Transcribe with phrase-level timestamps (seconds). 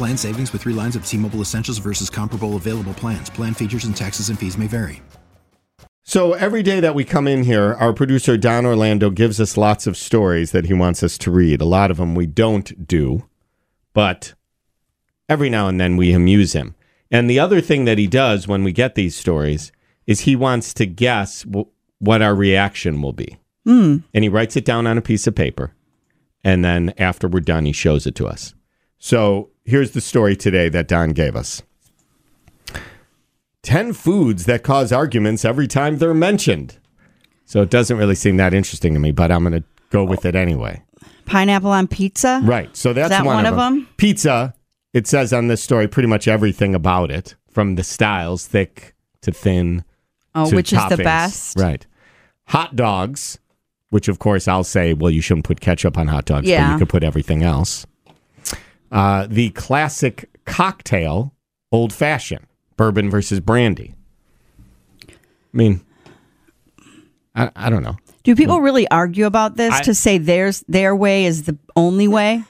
[0.00, 3.28] Plan savings with three lines of T Mobile Essentials versus comparable available plans.
[3.28, 5.02] Plan features and taxes and fees may vary.
[6.04, 9.86] So every day that we come in here, our producer Don Orlando gives us lots
[9.86, 11.60] of stories that he wants us to read.
[11.60, 13.28] A lot of them we don't do,
[13.92, 14.32] but
[15.28, 16.74] every now and then we amuse him.
[17.10, 19.70] And the other thing that he does when we get these stories
[20.06, 23.36] is he wants to guess w- what our reaction will be.
[23.66, 23.98] Hmm.
[24.14, 25.74] And he writes it down on a piece of paper.
[26.42, 28.54] And then after we're done, he shows it to us.
[29.02, 31.62] So here's the story today that Don gave us
[33.62, 36.76] 10 foods that cause arguments every time they're mentioned.
[37.44, 40.24] So it doesn't really seem that interesting to me, but I'm going to go with
[40.24, 40.82] it anyway.
[41.26, 42.40] Pineapple on pizza?
[42.42, 42.74] Right.
[42.76, 43.80] So that's that one, one of them.
[43.80, 43.88] them?
[43.96, 44.54] Pizza,
[44.92, 49.32] it says on this story pretty much everything about it, from the styles, thick to
[49.32, 49.84] thin.
[50.34, 51.58] Oh, to which is the best?
[51.58, 51.86] Right.
[52.48, 53.38] Hot dogs,
[53.90, 56.78] which of course I'll say, well, you shouldn't put ketchup on hot dogs, but you
[56.78, 57.86] could put everything else.
[58.90, 61.32] Uh, the classic cocktail,
[61.70, 62.46] old fashioned,
[62.76, 63.94] bourbon versus brandy.
[65.08, 65.12] I
[65.52, 65.80] mean,
[67.34, 67.96] I, I don't know.
[68.22, 72.08] Do people really argue about this I- to say theirs their way is the only
[72.08, 72.44] way?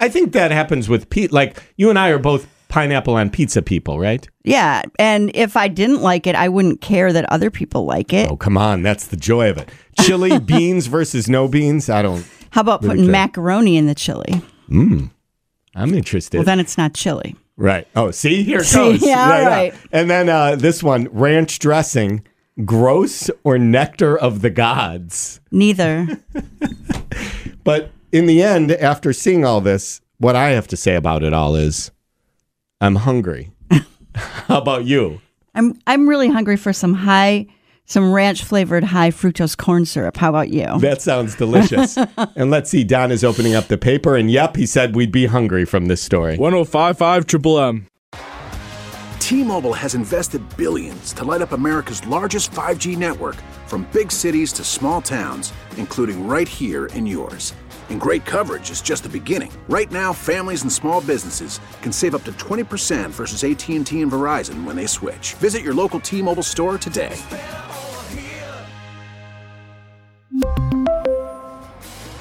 [0.00, 1.30] I think that happens with Pete.
[1.32, 4.26] Like you and I are both pineapple on pizza people, right?
[4.42, 8.28] Yeah, and if I didn't like it, I wouldn't care that other people like it.
[8.28, 8.82] Oh, come on.
[8.82, 9.68] That's the joy of it.
[10.00, 11.88] Chili beans versus no beans.
[11.88, 12.26] I don't.
[12.50, 13.12] How about really putting care.
[13.12, 14.42] macaroni in the chili?
[15.74, 16.38] I'm interested.
[16.38, 17.34] Well, then it's not chili.
[17.56, 17.86] right.
[17.96, 19.02] Oh, see, here it See, goes.
[19.06, 19.74] yeah, all right.
[19.92, 22.22] And then uh, this one ranch dressing,
[22.64, 25.40] gross or nectar of the gods.
[25.50, 26.06] Neither.
[27.64, 31.32] But in the end, after seeing all this, what I have to say about it
[31.32, 31.92] all is
[32.80, 33.52] I'm hungry.
[34.16, 35.20] How about you?
[35.54, 37.46] I'm I'm really hungry for some high,
[37.84, 40.16] some ranch flavored high fructose corn syrup.
[40.16, 40.78] How about you?
[40.80, 41.96] That sounds delicious.
[42.36, 45.26] and let's see, Don is opening up the paper, and yep, he said we'd be
[45.26, 46.36] hungry from this story.
[46.36, 47.86] 1055 Triple M.
[49.18, 54.64] T-Mobile has invested billions to light up America's largest 5G network from big cities to
[54.64, 57.54] small towns, including right here in yours.
[57.88, 59.52] And great coverage is just the beginning.
[59.68, 64.64] Right now, families and small businesses can save up to 20% versus AT&T and Verizon
[64.64, 65.34] when they switch.
[65.34, 67.16] Visit your local T-Mobile store today.